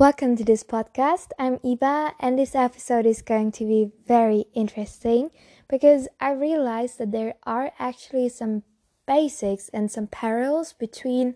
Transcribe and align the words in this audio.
Welcome 0.00 0.34
to 0.36 0.44
this 0.44 0.64
podcast. 0.64 1.28
I'm 1.38 1.60
Eva, 1.62 2.14
and 2.18 2.38
this 2.38 2.54
episode 2.54 3.04
is 3.04 3.20
going 3.20 3.52
to 3.52 3.66
be 3.66 3.92
very 4.06 4.46
interesting 4.54 5.30
because 5.68 6.08
I 6.18 6.32
realized 6.32 6.96
that 6.96 7.12
there 7.12 7.34
are 7.42 7.72
actually 7.78 8.30
some 8.30 8.62
basics 9.06 9.68
and 9.74 9.90
some 9.90 10.06
parallels 10.06 10.72
between 10.72 11.34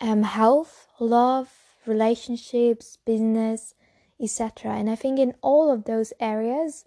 um, 0.00 0.24
health, 0.24 0.88
love, 0.98 1.52
relationships, 1.86 2.98
business, 3.06 3.76
etc. 4.20 4.72
And 4.72 4.90
I 4.90 4.96
think 4.96 5.20
in 5.20 5.34
all 5.40 5.70
of 5.70 5.84
those 5.84 6.12
areas, 6.18 6.84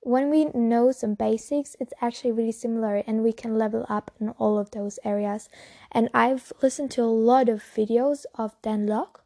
when 0.00 0.28
we 0.28 0.44
know 0.52 0.92
some 0.92 1.14
basics, 1.14 1.74
it's 1.80 1.94
actually 2.02 2.32
really 2.32 2.52
similar 2.52 2.96
and 3.06 3.22
we 3.22 3.32
can 3.32 3.56
level 3.56 3.86
up 3.88 4.10
in 4.20 4.28
all 4.36 4.58
of 4.58 4.72
those 4.72 4.98
areas. 5.06 5.48
And 5.90 6.10
I've 6.12 6.52
listened 6.60 6.90
to 6.90 7.02
a 7.02 7.04
lot 7.04 7.48
of 7.48 7.62
videos 7.62 8.26
of 8.34 8.60
Dan 8.60 8.86
Lok 8.86 9.19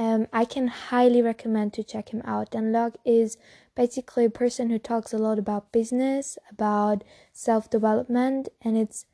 um, 0.00 0.28
I 0.32 0.46
can 0.46 0.68
highly 0.68 1.20
recommend 1.20 1.74
to 1.74 1.84
check 1.84 2.08
him 2.08 2.22
out. 2.24 2.52
Dan 2.52 2.72
Lok 2.72 2.96
is 3.04 3.36
basically 3.76 4.24
a 4.24 4.30
person 4.30 4.70
who 4.70 4.78
talks 4.78 5.12
a 5.12 5.18
lot 5.18 5.38
about 5.38 5.72
business, 5.72 6.38
about 6.50 7.04
self 7.34 7.68
development, 7.68 8.48
and 8.62 8.78
it's 8.78 9.04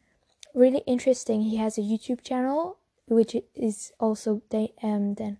really 0.55 0.85
interesting. 0.87 1.43
He 1.43 1.57
has 1.57 1.77
a 1.77 1.81
YouTube 1.81 2.23
channel 2.23 2.79
which 3.09 3.37
is 3.55 3.93
also 3.99 4.43
they 4.51 4.75
um 4.81 5.15
Dan 5.15 5.39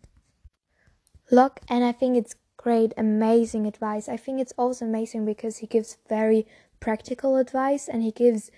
Lok, 1.31 1.61
and 1.69 1.85
I 1.85 1.93
think 1.93 2.17
it's 2.17 2.35
great, 2.57 2.93
amazing 2.97 3.69
advice. 3.69 4.09
I 4.09 4.17
think 4.17 4.41
it's 4.41 4.55
also 4.59 4.85
amazing 4.85 5.25
because 5.25 5.59
he 5.59 5.69
gives 5.69 5.99
very 6.09 6.45
practical 6.81 7.37
advice 7.37 7.87
and 7.87 8.03
he 8.03 8.11
gives 8.11 8.51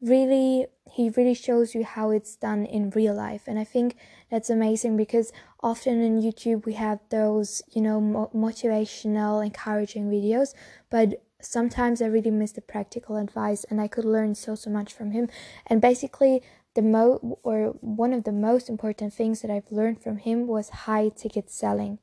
really 0.00 0.66
he 0.92 1.10
really 1.10 1.34
shows 1.34 1.74
you 1.74 1.84
how 1.84 2.10
it's 2.10 2.36
done 2.36 2.64
in 2.64 2.90
real 2.90 3.14
life 3.14 3.42
and 3.48 3.58
i 3.58 3.64
think 3.64 3.96
that's 4.30 4.48
amazing 4.48 4.96
because 4.96 5.32
often 5.60 6.00
in 6.00 6.20
youtube 6.20 6.64
we 6.64 6.74
have 6.74 7.00
those 7.10 7.62
you 7.70 7.82
know 7.82 8.00
mo- 8.00 8.30
motivational 8.34 9.44
encouraging 9.44 10.10
videos 10.10 10.54
but 10.90 11.22
sometimes 11.40 12.02
i 12.02 12.06
really 12.06 12.30
miss 12.30 12.52
the 12.52 12.60
practical 12.60 13.16
advice 13.16 13.64
and 13.70 13.80
i 13.80 13.88
could 13.88 14.04
learn 14.04 14.34
so 14.34 14.54
so 14.54 14.70
much 14.70 14.92
from 14.92 15.12
him. 15.12 15.28
And 15.66 15.80
basically 15.80 16.42
the 16.74 16.82
mo 16.82 17.38
or 17.42 17.76
one 17.80 18.12
of 18.12 18.24
the 18.24 18.32
most 18.32 18.68
important 18.68 19.12
things 19.14 19.40
that 19.42 19.50
i've 19.50 19.70
learned 19.70 20.02
from 20.02 20.18
him 20.18 20.46
was 20.46 20.68
high 20.86 21.10
ticket 21.10 21.50
selling. 21.50 21.98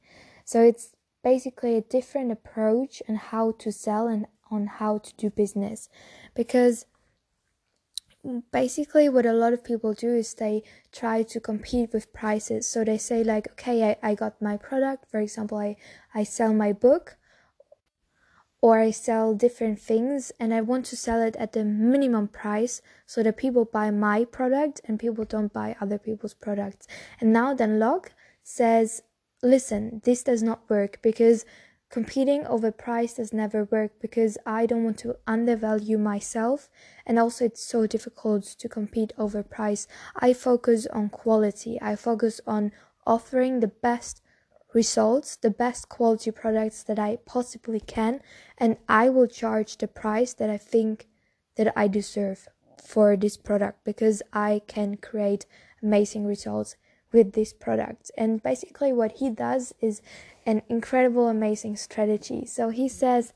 So 0.46 0.62
it's 0.62 0.96
basically 1.24 1.76
a 1.76 1.82
different 1.82 2.32
approach 2.32 3.02
on 3.10 3.16
how 3.16 3.52
to 3.60 3.72
sell 3.72 4.08
and 4.08 4.28
on 4.52 4.68
how 4.68 5.00
to 5.00 5.14
do 5.16 5.30
business. 5.30 5.90
Because 6.36 6.86
basically 8.52 9.08
what 9.10 9.26
a 9.26 9.34
lot 9.34 9.54
of 9.54 9.64
people 9.64 9.94
do 9.94 10.14
is 10.16 10.34
they 10.34 10.64
try 10.92 11.24
to 11.24 11.40
compete 11.40 11.94
with 11.94 12.12
prices 12.14 12.68
so 12.68 12.84
they 12.84 12.98
say 12.98 13.24
like 13.24 13.48
okay 13.52 13.92
I, 13.92 14.12
I 14.12 14.16
got 14.16 14.42
my 14.42 14.58
product 14.58 15.10
for 15.10 15.20
example 15.20 15.58
I, 15.58 15.76
I 16.14 16.24
sell 16.24 16.54
my 16.54 16.74
book 16.74 17.18
or 18.66 18.80
I 18.80 18.90
sell 18.90 19.36
different 19.36 19.80
things 19.80 20.32
and 20.40 20.52
I 20.52 20.62
want 20.62 20.88
to 20.88 20.96
sell 20.98 21.22
it 21.22 21.36
at 21.36 21.54
the 21.54 21.64
minimum 21.64 22.28
price 22.28 22.82
so 23.06 23.22
that 23.22 23.38
people 23.38 23.64
buy 23.64 23.92
my 23.92 24.26
product 24.26 24.82
and 24.86 25.00
people 25.00 25.24
don't 25.24 25.54
buy 25.54 25.76
other 25.80 26.00
people's 26.00 26.34
products. 26.34 26.88
And 27.22 27.32
now 27.32 27.54
Dan 27.54 27.78
Lok 27.78 28.14
says, 28.42 29.04
listen, 29.44 30.02
this 30.04 30.24
does 30.24 30.42
not 30.42 30.68
work 30.68 30.98
because 31.04 31.46
Competing 31.96 32.46
over 32.48 32.74
price 32.74 33.14
does 33.14 33.32
never 33.32 33.64
work 33.64 34.02
because 34.02 34.38
I 34.46 34.66
don't 34.66 34.84
want 34.84 34.98
to 34.98 35.16
undervalue 35.26 35.98
myself 35.98 36.70
and 37.06 37.18
also 37.18 37.46
it's 37.46 37.66
so 37.66 37.88
difficult 37.88 38.44
to 38.44 38.68
compete 38.68 39.14
over 39.18 39.42
price. 39.42 39.88
I 40.14 40.34
focus 40.34 40.88
on 40.88 41.08
quality. 41.08 41.80
I 41.82 41.96
focus 41.96 42.42
on 42.46 42.74
offering 43.08 43.62
the 43.62 43.70
best 43.70 44.22
results, 44.74 45.38
the 45.38 45.50
best 45.50 45.88
quality 45.88 46.32
products 46.32 46.84
that 46.84 47.00
I 47.00 47.20
possibly 47.26 47.80
can 47.80 48.20
and 48.58 48.76
I 48.90 49.08
will 49.08 49.28
charge 49.28 49.78
the 49.78 49.88
price 49.88 50.34
that 50.34 50.50
I 50.50 50.58
think 50.58 51.08
that 51.56 51.72
I 51.78 51.88
deserve 51.88 52.50
for 52.84 53.16
this 53.16 53.38
product 53.38 53.86
because 53.86 54.22
I 54.34 54.64
can 54.68 54.98
create 54.98 55.46
amazing 55.82 56.26
results 56.26 56.76
with 57.16 57.32
this 57.32 57.54
product. 57.54 58.12
And 58.18 58.44
basically, 58.44 58.92
what 58.92 59.14
he 59.14 59.30
does 59.30 59.74
is 59.80 60.02
an 60.46 60.62
incredible, 60.68 61.30
amazing 61.30 61.78
strategy. 61.78 62.46
So 62.46 62.70
he 62.70 62.90
says, 62.90 63.32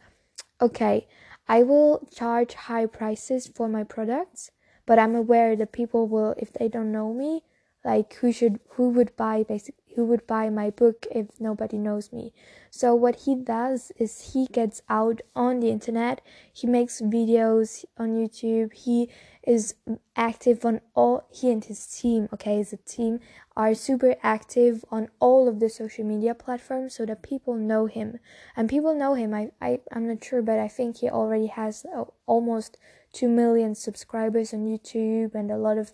okay, 0.61 1.07
I 1.47 1.63
will 1.63 2.05
charge 2.13 2.53
high 2.53 2.85
prices 2.85 3.47
for 3.47 3.69
my 3.69 3.85
products, 3.85 4.51
but 4.85 4.99
I'm 4.99 5.15
aware 5.15 5.55
that 5.55 5.71
people 5.71 6.07
will, 6.07 6.35
if 6.37 6.51
they 6.51 6.67
don't 6.67 6.91
know 6.91 7.13
me, 7.13 7.43
like 7.89 8.13
who 8.15 8.31
should, 8.31 8.59
who 8.71 8.89
would 8.89 9.15
buy 9.17 9.43
basic, 9.43 9.75
who 9.95 10.05
would 10.05 10.25
buy 10.27 10.49
my 10.49 10.69
book 10.69 11.05
if 11.11 11.27
nobody 11.39 11.77
knows 11.77 12.11
me. 12.13 12.33
So 12.69 12.93
what 12.93 13.15
he 13.25 13.35
does 13.35 13.91
is 13.97 14.33
he 14.33 14.47
gets 14.47 14.81
out 14.89 15.21
on 15.35 15.59
the 15.59 15.69
internet, 15.69 16.21
he 16.53 16.67
makes 16.67 17.01
videos 17.01 17.85
on 17.97 18.09
YouTube, 18.09 18.73
he 18.73 19.09
is 19.49 19.73
active 20.15 20.63
on 20.65 20.81
all 20.93 21.25
he 21.31 21.49
and 21.49 21.63
his 21.65 21.87
team 21.87 22.27
okay 22.31 22.59
a 22.59 22.77
team 22.77 23.19
are 23.55 23.73
super 23.73 24.15
active 24.21 24.83
on 24.91 25.07
all 25.19 25.47
of 25.47 25.59
the 25.59 25.69
social 25.69 26.03
media 26.03 26.35
platforms 26.35 26.93
so 26.93 27.05
that 27.05 27.23
people 27.23 27.55
know 27.55 27.85
him 27.85 28.19
and 28.55 28.69
people 28.69 28.93
know 28.93 29.13
him 29.15 29.33
i, 29.33 29.49
I 29.61 29.79
i'm 29.91 30.07
not 30.07 30.23
sure 30.23 30.41
but 30.41 30.59
i 30.59 30.67
think 30.67 30.97
he 30.97 31.09
already 31.09 31.47
has 31.47 31.85
uh, 31.95 32.03
almost 32.25 32.77
2 33.13 33.27
million 33.29 33.73
subscribers 33.75 34.53
on 34.53 34.65
youtube 34.65 35.33
and 35.33 35.49
a 35.49 35.57
lot 35.57 35.77
of 35.77 35.93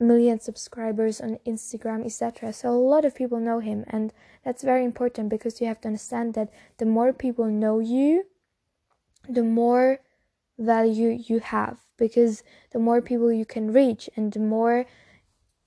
million 0.00 0.40
subscribers 0.40 1.20
on 1.20 1.38
instagram 1.46 2.04
etc 2.04 2.52
so 2.52 2.70
a 2.70 2.72
lot 2.72 3.04
of 3.04 3.14
people 3.14 3.38
know 3.38 3.60
him 3.60 3.84
and 3.88 4.12
that's 4.44 4.62
very 4.62 4.84
important 4.84 5.28
because 5.28 5.60
you 5.60 5.66
have 5.66 5.80
to 5.80 5.88
understand 5.88 6.34
that 6.34 6.52
the 6.78 6.86
more 6.86 7.12
people 7.12 7.46
know 7.46 7.78
you 7.78 8.24
the 9.28 9.42
more 9.42 10.00
value 10.58 11.08
you 11.28 11.38
have 11.38 11.78
because 11.96 12.42
the 12.72 12.78
more 12.78 13.00
people 13.00 13.32
you 13.32 13.44
can 13.44 13.72
reach 13.72 14.10
and 14.16 14.32
the 14.32 14.40
more 14.40 14.86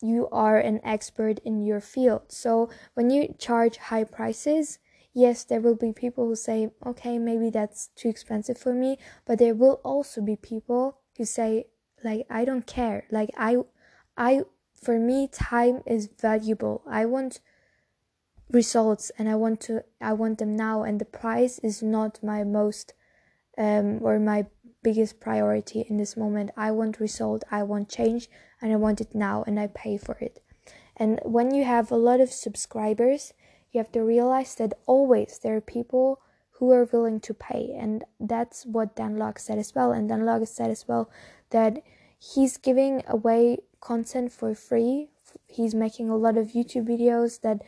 you 0.02 0.28
are 0.32 0.58
an 0.58 0.80
expert 0.84 1.40
in 1.40 1.66
your 1.66 1.80
field. 1.80 2.24
So 2.28 2.70
when 2.94 3.10
you 3.10 3.34
charge 3.40 3.78
high 3.78 4.04
prices, 4.04 4.80
yes, 5.14 5.44
there 5.44 5.62
will 5.62 5.76
be 5.76 5.94
people 5.94 6.26
who 6.26 6.36
say, 6.36 6.70
okay, 6.86 7.18
maybe 7.18 7.50
that's 7.50 7.90
too 7.96 8.10
expensive 8.10 8.58
for 8.58 8.74
me, 8.74 8.98
but 9.26 9.40
there 9.40 9.56
will 9.56 9.80
also 9.84 10.22
be 10.22 10.36
people 10.36 11.00
who 11.18 11.26
say, 11.26 11.66
like, 12.04 12.26
I 12.30 12.46
don't 12.46 12.68
care. 12.68 13.06
Like, 13.10 13.32
I, 13.38 13.58
I, 14.18 14.42
for 14.82 15.00
me, 15.00 15.28
time 15.28 15.82
is 15.86 16.10
valuable. 16.20 16.82
I 16.88 17.06
want 17.06 17.40
results 18.52 19.12
and 19.18 19.28
I 19.28 19.36
want 19.36 19.60
to, 19.62 19.84
I 20.00 20.14
want 20.14 20.38
them 20.38 20.56
now, 20.56 20.84
and 20.84 21.00
the 21.00 21.06
price 21.06 21.60
is 21.60 21.82
not 21.82 22.24
my 22.24 22.44
most, 22.44 22.94
um, 23.58 24.00
or 24.02 24.20
my 24.20 24.46
biggest 24.84 25.20
priority 25.20 25.86
in 25.90 25.98
this 25.98 26.16
moment. 26.16 26.52
I 26.56 26.72
want 26.72 27.00
result, 27.00 27.44
I 27.52 27.64
want 27.64 27.90
change, 27.90 28.30
and 28.62 28.72
I 28.72 28.76
want 28.76 29.02
it 29.02 29.16
now, 29.16 29.44
and 29.48 29.60
I 29.60 29.68
pay 29.68 29.98
for 29.98 30.16
it. 30.22 30.42
And 30.96 31.20
when 31.24 31.54
you 31.54 31.66
have 31.66 31.92
a 31.92 31.98
lot 31.98 32.22
of 32.22 32.32
subscribers, 32.32 33.34
you 33.72 33.80
have 33.80 33.92
to 33.92 34.02
realize 34.02 34.56
that 34.56 34.74
always 34.86 35.40
there 35.40 35.58
are 35.58 35.62
people 35.62 36.22
who 36.52 36.72
are 36.72 36.86
willing 36.86 37.20
to 37.20 37.34
pay, 37.34 37.76
and 37.78 38.06
that's 38.20 38.66
what 38.66 38.96
Dan 38.96 39.18
Lok 39.18 39.40
said 39.40 39.58
as 39.58 39.76
well. 39.76 39.92
And 39.92 40.08
Dan 40.08 40.26
Lok 40.26 40.48
said 40.48 40.70
as 40.70 40.88
well 40.88 41.10
that 41.50 41.84
he's 42.18 42.58
giving 42.58 43.04
away 43.08 43.58
content 43.86 44.32
for 44.32 44.56
free. 44.56 45.10
He's 45.48 45.76
making 45.76 46.10
a 46.10 46.18
lot 46.18 46.38
of 46.38 46.54
YouTube 46.58 46.88
videos 46.88 47.42
that 47.42 47.62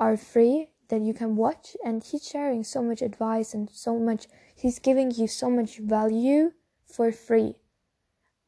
are 0.00 0.16
free 0.16 0.70
that 0.88 1.02
you 1.02 1.12
can 1.12 1.36
watch 1.36 1.76
and 1.84 2.02
he's 2.02 2.26
sharing 2.26 2.64
so 2.64 2.82
much 2.82 3.02
advice 3.02 3.52
and 3.52 3.68
so 3.70 3.98
much 3.98 4.26
he's 4.54 4.78
giving 4.78 5.10
you 5.10 5.26
so 5.26 5.50
much 5.50 5.78
value 5.78 6.52
for 6.86 7.12
free. 7.12 7.56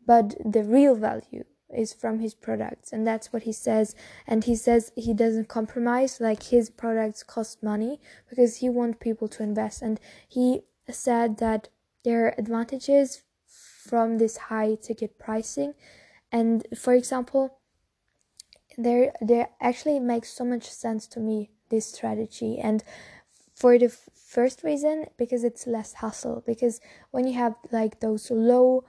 But 0.07 0.37
the 0.45 0.65
real 0.65 0.95
value 0.95 1.45
is 1.69 1.93
from 1.93 2.21
his 2.21 2.35
products 2.35 2.93
and 2.93 3.07
that's 3.07 3.33
what 3.33 3.43
he 3.43 3.53
says 3.53 3.95
and 4.27 4.43
he 4.45 4.57
says 4.57 4.91
he 4.97 5.15
doesn't 5.15 5.49
compromise 5.49 6.21
like 6.21 6.45
his 6.45 6.69
products 6.69 7.23
cost 7.23 7.63
money 7.63 8.01
because 8.29 8.57
he 8.57 8.69
wants 8.69 8.99
people 9.01 9.29
to 9.29 9.43
invest 9.43 9.81
and 9.83 10.01
he 10.27 10.63
said 10.89 11.39
that 11.39 11.69
there 12.03 12.27
are 12.27 12.35
advantages 12.39 13.23
from 13.47 14.19
this 14.19 14.37
high 14.49 14.75
ticket 14.75 15.17
pricing 15.19 15.75
and 16.33 16.67
for 16.77 16.95
example 16.95 17.61
there 18.77 19.13
there 19.21 19.51
actually 19.61 19.99
makes 20.01 20.33
so 20.33 20.45
much 20.45 20.69
sense 20.71 21.07
to 21.09 21.21
me 21.21 21.51
this 21.71 21.87
strategy. 21.87 22.59
And 22.59 22.83
for 23.55 23.79
the 23.79 23.87
f- 23.87 24.09
first 24.15 24.63
reason 24.63 25.07
because 25.17 25.45
it's 25.45 25.67
less 25.67 25.95
hassle. 25.95 26.43
Because 26.47 26.81
when 27.11 27.27
you 27.27 27.35
have 27.35 27.55
like 27.71 28.01
those 28.01 28.31
low 28.31 28.85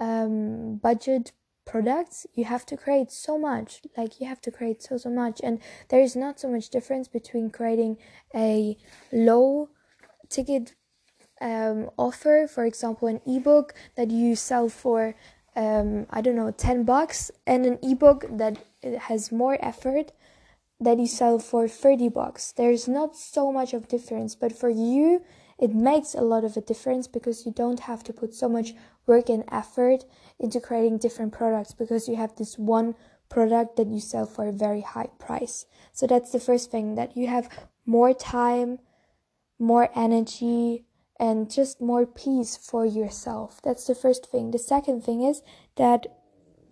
um, 0.00 0.76
budget 0.76 1.32
products 1.66 2.26
you 2.34 2.44
have 2.44 2.66
to 2.66 2.76
create 2.76 3.10
so 3.10 3.38
much. 3.38 3.82
Like 3.96 4.20
you 4.20 4.26
have 4.26 4.40
to 4.42 4.50
create 4.50 4.82
so 4.82 4.96
so 4.96 5.10
much. 5.10 5.40
And 5.42 5.60
there 5.88 6.00
is 6.00 6.14
not 6.14 6.38
so 6.40 6.48
much 6.48 6.70
difference 6.70 7.08
between 7.08 7.50
creating 7.50 7.96
a 8.34 8.76
low 9.12 9.70
ticket 10.28 10.74
um, 11.40 11.90
offer 11.98 12.46
for 12.48 12.64
example 12.64 13.08
an 13.08 13.20
ebook 13.26 13.74
that 13.96 14.10
you 14.10 14.36
sell 14.36 14.68
for 14.68 15.14
um, 15.56 16.06
i 16.10 16.20
don't 16.20 16.36
know 16.36 16.50
10 16.50 16.84
bucks 16.84 17.30
and 17.46 17.66
an 17.66 17.78
ebook 17.82 18.24
that 18.30 18.58
has 19.02 19.32
more 19.32 19.58
effort 19.60 20.12
that 20.80 20.98
you 20.98 21.06
sell 21.06 21.38
for 21.38 21.68
30 21.68 22.08
bucks 22.08 22.52
there's 22.52 22.88
not 22.88 23.16
so 23.16 23.52
much 23.52 23.72
of 23.72 23.88
difference 23.88 24.34
but 24.34 24.52
for 24.52 24.68
you 24.68 25.22
it 25.58 25.74
makes 25.74 26.14
a 26.14 26.20
lot 26.20 26.44
of 26.44 26.56
a 26.56 26.60
difference 26.60 27.06
because 27.06 27.46
you 27.46 27.52
don't 27.52 27.80
have 27.80 28.02
to 28.04 28.12
put 28.12 28.34
so 28.34 28.48
much 28.48 28.74
work 29.06 29.28
and 29.28 29.44
effort 29.50 30.04
into 30.38 30.60
creating 30.60 30.98
different 30.98 31.32
products 31.32 31.72
because 31.72 32.08
you 32.08 32.16
have 32.16 32.34
this 32.36 32.58
one 32.58 32.94
product 33.28 33.76
that 33.76 33.88
you 33.88 34.00
sell 34.00 34.26
for 34.26 34.46
a 34.46 34.52
very 34.52 34.80
high 34.80 35.08
price. 35.18 35.66
So 35.92 36.06
that's 36.06 36.32
the 36.32 36.40
first 36.40 36.70
thing 36.70 36.94
that 36.96 37.16
you 37.16 37.26
have 37.28 37.48
more 37.86 38.12
time, 38.12 38.78
more 39.58 39.90
energy, 39.94 40.84
and 41.18 41.50
just 41.50 41.80
more 41.80 42.06
peace 42.06 42.56
for 42.56 42.84
yourself. 42.84 43.60
That's 43.62 43.86
the 43.86 43.94
first 43.94 44.30
thing. 44.30 44.50
The 44.50 44.58
second 44.58 45.04
thing 45.04 45.22
is 45.22 45.42
that 45.76 46.06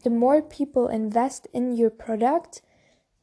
the 0.02 0.10
more 0.10 0.42
people 0.42 0.88
invest 0.88 1.46
in 1.52 1.76
your 1.76 1.90
product, 1.90 2.62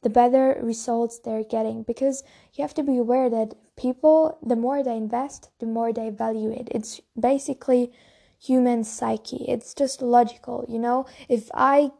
the 0.02 0.10
better 0.10 0.58
results 0.62 1.18
they're 1.18 1.44
getting 1.44 1.82
because 1.82 2.22
you 2.54 2.62
have 2.62 2.74
to 2.74 2.82
be 2.82 2.96
aware 2.96 3.28
that 3.28 3.54
people 3.76 4.38
the 4.42 4.56
more 4.56 4.82
they 4.82 4.96
invest 4.96 5.50
the 5.58 5.66
more 5.66 5.92
they 5.92 6.10
value 6.10 6.50
it 6.50 6.68
it's 6.70 7.00
basically 7.18 7.92
human 8.38 8.82
psyche 8.84 9.44
it's 9.48 9.74
just 9.74 10.00
logical 10.02 10.64
you 10.68 10.78
know 10.78 11.06
if 11.28 11.50
i 11.54 11.90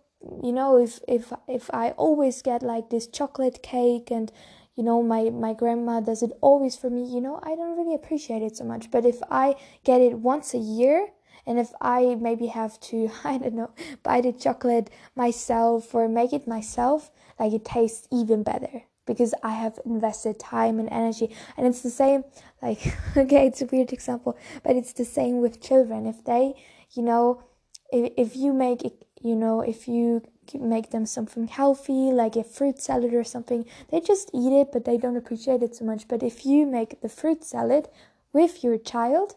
you 0.42 0.52
know 0.52 0.76
if 0.76 1.00
if 1.08 1.32
if 1.48 1.70
i 1.72 1.90
always 1.92 2.42
get 2.42 2.62
like 2.62 2.90
this 2.90 3.06
chocolate 3.06 3.62
cake 3.62 4.10
and 4.10 4.32
you 4.80 4.86
know 4.86 5.02
my 5.02 5.28
my 5.28 5.52
grandma 5.52 6.00
does 6.00 6.22
it 6.22 6.32
always 6.40 6.74
for 6.74 6.88
me 6.88 7.04
you 7.04 7.20
know 7.20 7.38
i 7.42 7.54
don't 7.54 7.76
really 7.76 7.94
appreciate 7.94 8.42
it 8.42 8.56
so 8.56 8.64
much 8.64 8.90
but 8.90 9.04
if 9.04 9.18
i 9.30 9.54
get 9.84 10.00
it 10.00 10.14
once 10.14 10.54
a 10.54 10.58
year 10.58 11.08
and 11.46 11.58
if 11.58 11.70
i 11.82 12.16
maybe 12.18 12.46
have 12.46 12.80
to 12.80 13.10
i 13.24 13.36
don't 13.36 13.52
know 13.54 13.70
buy 14.02 14.22
the 14.22 14.32
chocolate 14.32 14.88
myself 15.14 15.94
or 15.94 16.08
make 16.08 16.32
it 16.32 16.48
myself 16.48 17.10
like 17.38 17.52
it 17.52 17.62
tastes 17.62 18.08
even 18.10 18.42
better 18.42 18.84
because 19.06 19.34
I 19.42 19.50
have 19.50 19.76
invested 19.84 20.38
time 20.38 20.78
and 20.78 20.88
energy. 20.92 21.34
And 21.56 21.66
it's 21.66 21.80
the 21.80 21.90
same, 21.90 22.22
like, 22.62 22.96
okay, 23.16 23.46
it's 23.48 23.60
a 23.60 23.66
weird 23.66 23.92
example, 23.92 24.38
but 24.62 24.76
it's 24.76 24.92
the 24.92 25.04
same 25.04 25.40
with 25.40 25.60
children. 25.60 26.06
If 26.06 26.24
they, 26.24 26.54
you 26.92 27.02
know, 27.02 27.42
if, 27.92 28.12
if 28.16 28.36
you 28.36 28.52
make 28.52 28.84
it, 28.84 29.04
you 29.20 29.34
know, 29.34 29.62
if 29.62 29.88
you 29.88 30.22
make 30.58 30.90
them 30.90 31.06
something 31.06 31.46
healthy, 31.46 32.12
like 32.12 32.36
a 32.36 32.44
fruit 32.44 32.80
salad 32.80 33.14
or 33.14 33.24
something, 33.24 33.64
they 33.90 34.00
just 34.00 34.30
eat 34.32 34.52
it, 34.52 34.72
but 34.72 34.84
they 34.84 34.96
don't 34.96 35.16
appreciate 35.16 35.62
it 35.62 35.74
so 35.76 35.84
much. 35.84 36.08
But 36.08 36.22
if 36.22 36.44
you 36.46 36.66
make 36.66 37.00
the 37.00 37.08
fruit 37.08 37.44
salad 37.44 37.88
with 38.32 38.64
your 38.64 38.78
child, 38.78 39.36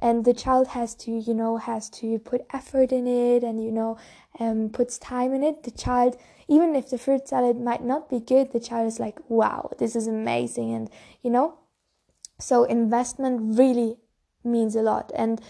and 0.00 0.24
the 0.24 0.34
child 0.34 0.68
has 0.68 0.96
to 0.96 1.12
you 1.12 1.32
know 1.32 1.58
has 1.58 1.88
to 1.88 2.18
put 2.18 2.40
effort 2.52 2.90
in 2.90 3.06
it 3.06 3.44
and 3.44 3.62
you 3.64 3.70
know 3.70 3.96
um, 4.40 4.68
puts 4.68 4.98
time 4.98 5.32
in 5.32 5.44
it 5.44 5.62
the 5.62 5.70
child 5.70 6.16
even 6.48 6.74
if 6.74 6.90
the 6.90 6.98
fruit 6.98 7.28
salad 7.28 7.56
might 7.56 7.84
not 7.84 8.10
be 8.10 8.18
good 8.18 8.50
the 8.52 8.58
child 8.58 8.88
is 8.88 8.98
like 8.98 9.20
wow 9.28 9.70
this 9.78 9.94
is 9.94 10.08
amazing 10.08 10.74
and 10.74 10.90
you 11.22 11.30
know? 11.30 11.54
So 12.38 12.64
investment 12.64 13.56
really 13.58 13.96
means 14.44 14.74
a 14.74 14.82
lot. 14.82 15.12
And 15.14 15.40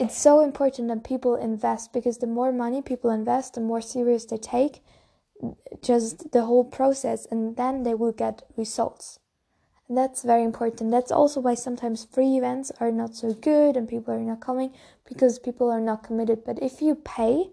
it's 0.00 0.18
so 0.18 0.40
important 0.40 0.88
that 0.88 1.04
people 1.04 1.36
invest 1.36 1.92
because 1.92 2.18
the 2.18 2.26
more 2.26 2.52
money 2.52 2.82
people 2.82 3.10
invest 3.10 3.54
the 3.54 3.60
more 3.60 3.82
serious 3.82 4.24
they 4.24 4.38
take 4.38 4.82
just 5.82 6.32
the 6.32 6.44
whole 6.44 6.64
process 6.64 7.26
and 7.30 7.56
then 7.56 7.84
they 7.84 7.94
will 7.94 8.12
get 8.12 8.42
results 8.56 9.20
And 9.88 9.98
that's 9.98 10.22
very 10.22 10.44
important. 10.44 10.92
That's 10.92 11.10
also 11.10 11.40
why 11.40 11.54
sometimes 11.54 12.04
free 12.04 12.36
events 12.38 12.70
are 12.80 12.92
not 12.92 13.16
so 13.16 13.34
good 13.34 13.76
and 13.76 13.88
people 13.88 14.14
are 14.14 14.20
not 14.20 14.40
coming 14.40 14.72
because 15.08 15.40
people 15.40 15.68
are 15.70 15.80
not 15.80 16.04
committed. 16.04 16.44
But 16.44 16.62
if 16.62 16.80
you 16.80 16.94
pay, 16.94 17.50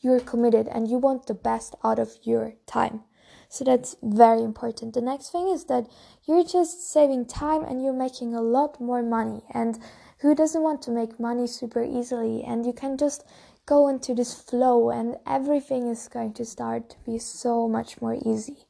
you're 0.00 0.20
committed 0.20 0.68
and 0.68 0.88
you 0.90 0.98
want 0.98 1.26
the 1.26 1.34
best 1.34 1.74
out 1.82 1.98
of 1.98 2.18
your 2.22 2.52
time. 2.66 3.04
So 3.48 3.64
that's 3.64 3.96
very 4.02 4.42
important. 4.42 4.92
The 4.94 5.00
next 5.00 5.30
thing 5.30 5.48
is 5.48 5.64
that 5.66 5.88
you're 6.26 6.44
just 6.44 6.92
saving 6.92 7.26
time 7.26 7.64
and 7.64 7.82
you're 7.82 7.94
making 8.06 8.34
a 8.34 8.42
lot 8.42 8.80
more 8.80 9.02
money. 9.02 9.42
And 9.54 9.78
who 10.24 10.34
doesn't 10.34 10.62
want 10.62 10.80
to 10.80 10.90
make 10.90 11.20
money 11.20 11.46
super 11.46 11.84
easily? 11.84 12.42
And 12.42 12.64
you 12.64 12.72
can 12.72 12.96
just 12.96 13.26
go 13.66 13.88
into 13.88 14.14
this 14.14 14.32
flow 14.32 14.88
and 14.88 15.16
everything 15.26 15.86
is 15.86 16.08
going 16.08 16.32
to 16.32 16.46
start 16.46 16.88
to 16.90 16.96
be 17.04 17.18
so 17.18 17.68
much 17.68 18.00
more 18.00 18.16
easy. 18.24 18.64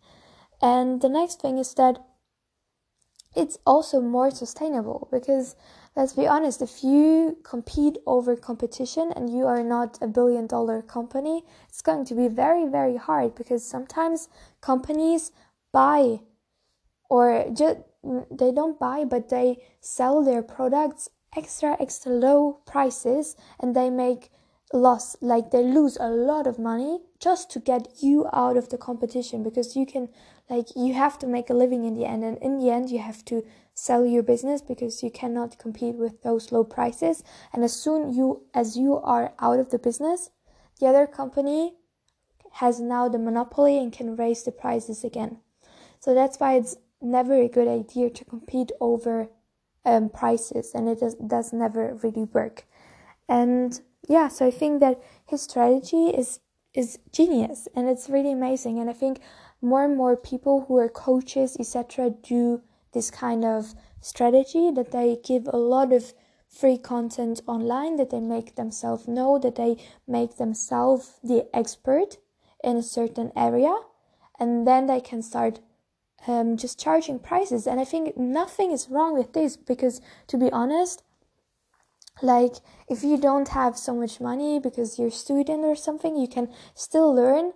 And 0.61 1.01
the 1.01 1.09
next 1.09 1.41
thing 1.41 1.59
is 1.59 1.73
that 1.75 2.05
it's 3.37 3.57
also 3.65 4.01
more 4.01 4.33
sustainable 4.33 5.09
because 5.13 5.55
let's 5.95 6.13
be 6.13 6.27
honest 6.27 6.61
if 6.61 6.83
you 6.83 7.37
compete 7.45 7.99
over 8.07 8.37
competition 8.37 9.13
and 9.15 9.29
you 9.29 9.45
are 9.47 9.63
not 9.63 9.99
a 10.01 10.07
billion 10.07 10.47
dollar 10.47 10.81
company 10.81 11.43
it's 11.69 11.83
going 11.83 12.05
to 12.05 12.15
be 12.15 12.29
very 12.29 12.69
very 12.69 12.97
hard 12.97 13.35
because 13.35 13.69
sometimes 13.69 14.29
companies 14.61 15.33
buy 15.73 16.21
or 17.11 17.45
just 17.53 17.79
they 18.31 18.53
don't 18.53 18.79
buy 18.79 19.05
but 19.05 19.31
they 19.31 19.59
sell 19.81 20.23
their 20.23 20.41
products 20.41 21.09
extra 21.37 21.77
extra 21.81 22.13
low 22.13 22.61
prices 22.67 23.37
and 23.61 23.75
they 23.75 23.91
make 23.91 24.31
loss 24.73 25.17
like 25.21 25.51
they 25.51 25.63
lose 25.63 25.97
a 26.01 26.09
lot 26.09 26.47
of 26.47 26.59
money 26.59 27.01
just 27.21 27.51
to 27.51 27.61
get 27.61 27.89
you 28.03 28.27
out 28.33 28.57
of 28.57 28.69
the 28.71 28.79
competition 28.79 29.43
because 29.43 29.77
you 29.77 29.87
can 29.87 30.09
like 30.51 30.69
you 30.75 30.95
have 30.95 31.19
to 31.19 31.27
make 31.27 31.49
a 31.49 31.55
living 31.55 31.85
in 31.85 31.95
the 31.95 32.05
end 32.05 32.25
and 32.25 32.39
in 32.39 32.59
the 32.59 32.71
end 32.71 32.91
you 32.91 32.99
have 32.99 33.25
to 33.25 33.45
sell 33.73 34.05
your 34.05 34.23
business 34.23 34.61
because 34.63 35.03
you 35.03 35.11
cannot 35.11 35.59
compete 35.59 35.97
with 35.97 36.23
those 36.23 36.53
low 36.53 36.63
prices. 36.63 37.25
And 37.53 37.65
as 37.65 37.73
soon 37.73 38.13
you 38.13 38.43
as 38.53 38.77
you 38.77 38.99
are 38.99 39.33
out 39.39 39.59
of 39.59 39.71
the 39.71 39.79
business 39.79 40.31
the 40.81 40.87
other 40.87 41.07
company 41.07 41.75
has 42.53 42.81
now 42.81 43.09
the 43.09 43.19
monopoly 43.19 43.79
and 43.79 43.93
can 43.93 44.17
raise 44.17 44.43
the 44.45 44.53
prices 44.53 45.05
again. 45.05 45.39
So 46.01 46.15
that's 46.15 46.39
why 46.39 46.55
it's 46.55 46.77
never 47.01 47.35
a 47.35 47.49
good 47.49 47.69
idea 47.69 48.11
to 48.11 48.25
compete 48.25 48.71
over 48.81 49.29
um, 49.85 50.09
prices 50.09 50.73
and 50.75 50.89
it 50.89 51.01
does, 51.01 51.15
does 51.17 51.53
never 51.53 51.95
really 52.03 52.25
work 52.25 52.65
and 53.29 53.81
yeah 54.09 54.29
so 54.29 54.47
i 54.47 54.51
think 54.51 54.81
that 54.81 55.01
his 55.27 55.43
strategy 55.43 56.09
is 56.09 56.41
is 56.75 56.99
genius 57.13 57.69
and 57.75 57.89
it's 57.89 58.09
really 58.09 58.33
amazing 58.33 58.79
and 58.79 58.91
i 58.91 58.93
think 58.93 59.21
more 59.65 59.83
and 59.83 59.97
more 59.97 60.17
people 60.17 60.67
who 60.69 60.77
are 60.79 60.89
coaches, 60.89 61.57
etc., 61.59 62.11
do 62.11 62.63
this 62.93 63.11
kind 63.11 63.45
of 63.45 63.75
strategy 64.01 64.71
that 64.71 64.93
they 64.93 65.19
give 65.25 65.49
a 65.49 65.57
lot 65.57 65.93
of 65.93 66.13
free 66.47 66.77
content 66.77 67.41
online, 67.49 67.97
that 67.97 68.11
they 68.11 68.21
make 68.21 68.55
themselves 68.55 69.09
know, 69.09 69.39
that 69.39 69.57
they 69.57 69.77
make 70.07 70.37
themselves 70.37 71.19
the 71.25 71.49
expert 71.57 72.19
in 72.63 72.77
a 72.77 72.83
certain 72.83 73.33
area, 73.35 73.75
and 74.39 74.67
then 74.67 74.87
they 74.87 75.01
can 75.01 75.23
start 75.23 75.61
um, 76.27 76.57
just 76.57 76.79
charging 76.79 77.19
prices. 77.19 77.67
And 77.67 77.81
I 77.81 77.85
think 77.85 78.17
nothing 78.17 78.73
is 78.73 78.89
wrong 78.89 79.17
with 79.17 79.33
this 79.33 79.57
because, 79.57 80.01
to 80.29 80.39
be 80.39 80.51
honest, 80.51 81.03
like 82.23 82.55
if 82.89 83.03
you 83.03 83.17
don't 83.17 83.49
have 83.49 83.77
so 83.77 83.95
much 83.95 84.21
money 84.21 84.61
because 84.61 84.99
you're 84.99 85.11
student 85.11 85.65
or 85.65 85.75
something, 85.75 86.17
you 86.17 86.29
can 86.29 86.49
still 86.75 87.15
learn. 87.15 87.53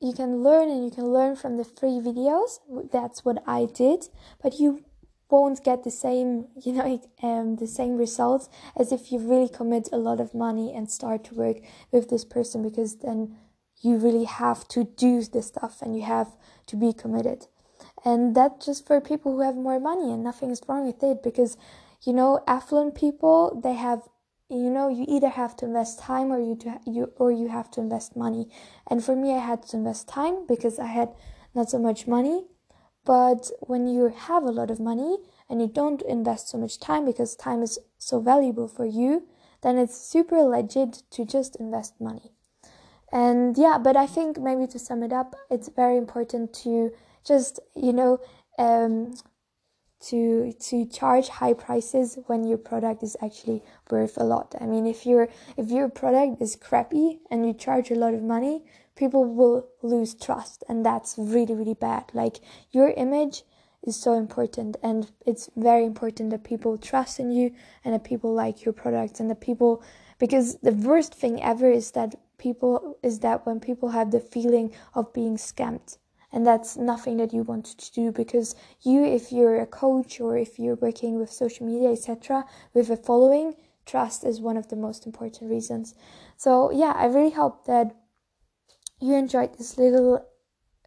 You 0.00 0.12
can 0.12 0.42
learn 0.42 0.68
and 0.68 0.84
you 0.84 0.90
can 0.90 1.06
learn 1.06 1.36
from 1.36 1.56
the 1.56 1.64
free 1.64 2.00
videos. 2.00 2.58
That's 2.92 3.24
what 3.24 3.42
i 3.46 3.64
did. 3.64 4.08
But 4.42 4.60
you 4.60 4.84
won't 5.30 5.64
get 5.64 5.82
the 5.82 5.90
same 5.90 6.46
you 6.64 6.72
know 6.72 7.00
um, 7.22 7.56
the 7.56 7.66
same 7.66 7.96
results 7.96 8.48
as 8.76 8.92
if 8.92 9.10
you 9.10 9.18
really 9.18 9.48
commit 9.48 9.88
a 9.92 9.96
lot 9.96 10.20
of 10.20 10.34
money 10.34 10.72
and 10.74 10.90
start 10.90 11.24
to 11.24 11.34
work 11.34 11.56
with 11.90 12.08
this 12.10 12.24
person 12.24 12.62
because 12.62 12.98
then 12.98 13.36
you 13.82 13.96
really 13.96 14.24
have 14.24 14.66
to 14.68 14.84
do 14.84 15.22
this 15.22 15.48
stuff 15.48 15.82
and 15.82 15.96
you 15.96 16.02
have 16.02 16.36
to 16.66 16.76
be 16.76 16.92
committed 16.92 17.46
and 18.06 18.36
that 18.36 18.60
just 18.60 18.86
for 18.86 19.00
people 19.00 19.32
who 19.32 19.40
have 19.42 19.56
more 19.56 19.80
money 19.80 20.12
and 20.12 20.22
nothing 20.22 20.50
is 20.50 20.62
wrong 20.68 20.86
with 20.86 21.02
it 21.02 21.22
because 21.24 21.58
you 22.04 22.12
know 22.12 22.40
affluent 22.46 22.94
people 22.94 23.60
they 23.62 23.74
have 23.74 24.02
you 24.48 24.70
know 24.70 24.88
you 24.88 25.04
either 25.08 25.28
have 25.28 25.56
to 25.56 25.66
invest 25.66 25.98
time 25.98 26.32
or 26.32 26.38
you 26.38 26.54
do, 26.54 26.72
you 26.86 27.12
or 27.16 27.32
you 27.32 27.48
have 27.48 27.68
to 27.72 27.80
invest 27.80 28.16
money. 28.16 28.48
And 28.88 29.04
for 29.04 29.16
me 29.16 29.34
i 29.34 29.38
had 29.38 29.64
to 29.64 29.76
invest 29.76 30.08
time 30.08 30.46
because 30.46 30.78
i 30.78 30.86
had 30.86 31.10
not 31.54 31.68
so 31.68 31.78
much 31.78 32.06
money. 32.06 32.46
But 33.04 33.50
when 33.60 33.86
you 33.86 34.08
have 34.08 34.42
a 34.44 34.50
lot 34.50 34.70
of 34.70 34.80
money 34.80 35.18
and 35.48 35.60
you 35.60 35.68
don't 35.68 36.02
invest 36.02 36.48
so 36.48 36.58
much 36.58 36.80
time 36.80 37.04
because 37.04 37.36
time 37.36 37.62
is 37.62 37.78
so 37.98 38.20
valuable 38.20 38.68
for 38.68 38.86
you 38.86 39.26
then 39.62 39.78
it's 39.78 39.96
super 39.96 40.42
legit 40.42 41.02
to 41.10 41.24
just 41.24 41.56
invest 41.56 42.00
money. 42.00 42.30
And 43.12 43.58
yeah 43.58 43.78
but 43.78 43.96
i 43.96 44.06
think 44.06 44.38
maybe 44.38 44.68
to 44.68 44.78
sum 44.78 45.02
it 45.02 45.12
up 45.12 45.34
it's 45.50 45.68
very 45.68 45.96
important 45.96 46.52
to 46.62 46.92
just 47.26 47.60
you 47.74 47.92
know 47.92 48.20
um, 48.58 49.14
to 50.00 50.52
to 50.52 50.86
charge 50.86 51.28
high 51.28 51.52
prices 51.52 52.18
when 52.26 52.44
your 52.44 52.58
product 52.58 53.02
is 53.02 53.16
actually 53.22 53.62
worth 53.90 54.16
a 54.16 54.24
lot. 54.24 54.54
I 54.60 54.66
mean, 54.66 54.86
if 54.86 55.04
your 55.06 55.28
if 55.56 55.70
your 55.70 55.88
product 55.88 56.40
is 56.40 56.56
crappy 56.56 57.20
and 57.30 57.46
you 57.46 57.52
charge 57.52 57.90
a 57.90 57.94
lot 57.94 58.14
of 58.14 58.22
money, 58.22 58.64
people 58.94 59.24
will 59.24 59.68
lose 59.82 60.14
trust, 60.14 60.64
and 60.68 60.84
that's 60.84 61.16
really 61.18 61.54
really 61.54 61.74
bad. 61.74 62.04
Like 62.14 62.36
your 62.70 62.90
image 62.90 63.42
is 63.82 63.96
so 63.96 64.14
important, 64.14 64.76
and 64.82 65.10
it's 65.24 65.50
very 65.56 65.84
important 65.84 66.30
that 66.30 66.44
people 66.44 66.78
trust 66.78 67.18
in 67.18 67.30
you 67.30 67.54
and 67.84 67.94
that 67.94 68.04
people 68.04 68.32
like 68.32 68.64
your 68.64 68.72
products 68.72 69.20
and 69.20 69.30
that 69.30 69.40
people 69.40 69.82
because 70.18 70.56
the 70.60 70.72
worst 70.72 71.14
thing 71.14 71.42
ever 71.42 71.70
is 71.70 71.90
that 71.92 72.14
people 72.38 72.98
is 73.02 73.20
that 73.20 73.44
when 73.46 73.60
people 73.60 73.90
have 73.90 74.10
the 74.10 74.20
feeling 74.20 74.72
of 74.94 75.12
being 75.12 75.36
scammed 75.36 75.98
and 76.32 76.46
that's 76.46 76.76
nothing 76.76 77.16
that 77.18 77.32
you 77.32 77.42
want 77.42 77.64
to 77.64 77.92
do 77.92 78.12
because 78.12 78.54
you 78.82 79.04
if 79.04 79.32
you're 79.32 79.60
a 79.60 79.66
coach 79.66 80.20
or 80.20 80.36
if 80.36 80.58
you're 80.58 80.76
working 80.76 81.18
with 81.18 81.30
social 81.30 81.66
media 81.66 81.90
etc 81.90 82.44
with 82.74 82.90
a 82.90 82.96
following 82.96 83.54
trust 83.84 84.24
is 84.24 84.40
one 84.40 84.56
of 84.56 84.68
the 84.68 84.76
most 84.76 85.06
important 85.06 85.50
reasons. 85.50 85.94
So 86.36 86.70
yeah 86.70 86.92
i 86.96 87.06
really 87.06 87.30
hope 87.30 87.66
that 87.66 87.94
you 89.00 89.14
enjoyed 89.14 89.56
this 89.56 89.78
little 89.78 90.26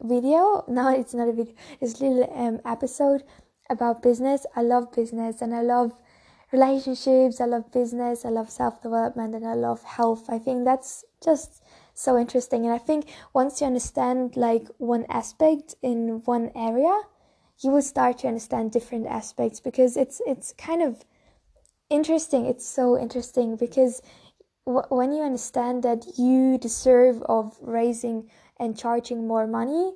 video. 0.01 0.63
No 0.67 0.89
it's 0.89 1.13
not 1.13 1.29
a 1.29 1.33
video. 1.33 1.53
This 1.79 1.99
little 2.01 2.29
um, 2.35 2.59
episode 2.65 3.23
about 3.69 4.01
business. 4.01 4.45
I 4.55 4.61
love 4.61 4.91
business 4.91 5.41
and 5.41 5.53
i 5.53 5.61
love 5.61 5.93
relationships. 6.51 7.39
I 7.39 7.45
love 7.45 7.71
business. 7.71 8.25
I 8.25 8.29
love 8.29 8.49
self-development 8.49 9.35
and 9.35 9.47
i 9.47 9.53
love 9.53 9.83
health. 9.83 10.29
I 10.29 10.39
think 10.39 10.65
that's 10.65 11.05
just 11.23 11.63
so 12.01 12.17
interesting. 12.17 12.65
And 12.65 12.73
I 12.73 12.77
think 12.77 13.07
once 13.33 13.61
you 13.61 13.67
understand 13.67 14.35
like 14.35 14.67
one 14.77 15.05
aspect 15.09 15.75
in 15.81 16.21
one 16.25 16.51
area, 16.55 17.01
you 17.59 17.71
will 17.71 17.81
start 17.81 18.19
to 18.19 18.27
understand 18.27 18.71
different 18.71 19.07
aspects 19.07 19.59
because 19.59 19.97
it's 19.97 20.21
it's 20.25 20.53
kind 20.53 20.81
of 20.81 21.05
interesting. 21.89 22.45
It's 22.45 22.65
so 22.65 22.97
interesting 22.97 23.55
because 23.57 24.01
w- 24.65 24.85
when 24.89 25.11
you 25.11 25.23
understand 25.23 25.83
that 25.83 26.17
you 26.17 26.57
deserve 26.57 27.21
of 27.23 27.57
raising 27.61 28.29
and 28.57 28.77
charging 28.77 29.27
more 29.27 29.47
money, 29.47 29.93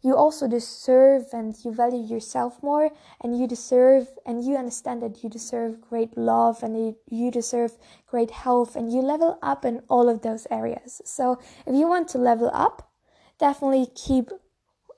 you 0.00 0.14
also 0.14 0.46
deserve 0.46 1.26
and 1.32 1.56
you 1.64 1.72
value 1.72 2.02
yourself 2.02 2.62
more 2.62 2.90
and 3.20 3.38
you 3.38 3.46
deserve 3.46 4.08
and 4.24 4.44
you 4.44 4.56
understand 4.56 5.02
that 5.02 5.22
you 5.22 5.28
deserve 5.28 5.80
great 5.80 6.16
love 6.16 6.62
and 6.62 6.94
you 7.10 7.30
deserve 7.30 7.76
great 8.06 8.30
health 8.30 8.76
and 8.76 8.92
you 8.92 9.00
level 9.00 9.38
up 9.42 9.64
in 9.64 9.82
all 9.88 10.08
of 10.08 10.22
those 10.22 10.46
areas. 10.50 11.02
So 11.04 11.38
if 11.66 11.74
you 11.74 11.88
want 11.88 12.08
to 12.08 12.18
level 12.18 12.50
up 12.52 12.90
definitely 13.38 13.86
keep 13.94 14.30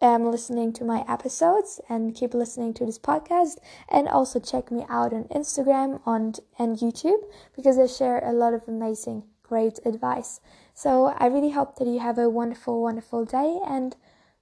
um, 0.03 0.31
listening 0.31 0.73
to 0.73 0.85
my 0.85 1.05
episodes 1.07 1.81
and 1.89 2.15
keep 2.15 2.33
listening 2.33 2.73
to 2.75 2.87
this 2.87 2.99
podcast 2.99 3.59
and 3.89 4.09
also 4.09 4.41
check 4.41 4.71
me 4.71 4.85
out 4.89 5.13
on 5.13 5.25
instagram 5.25 6.01
on 6.07 6.33
and 6.59 6.79
youtube 6.79 7.21
because 7.55 7.79
i 7.79 7.87
share 7.87 8.19
a 8.25 8.33
lot 8.33 8.55
of 8.55 8.63
amazing 8.67 9.25
great 9.43 9.81
advice. 9.85 10.41
So 10.73 11.13
i 11.19 11.27
really 11.27 11.51
hope 11.51 11.77
that 11.77 11.89
you 11.89 11.99
have 11.99 12.19
a 12.19 12.31
wonderful 12.31 12.81
wonderful 12.81 13.25
day 13.25 13.59
and 13.67 13.97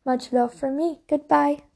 much 0.08 0.32
love 0.32 0.54
from 0.54 0.76
me. 0.76 1.00
Goodbye. 1.08 1.67